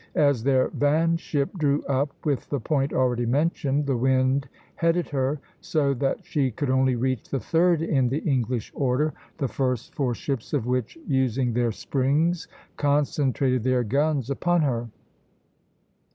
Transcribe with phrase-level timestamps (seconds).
[0.15, 5.39] As their van ship drew up with the point already mentioned, the wind headed her,
[5.59, 10.15] so that she could only reach the third in the English order, the first four
[10.15, 14.89] ships of which, using their springs, concentrated their guns upon her.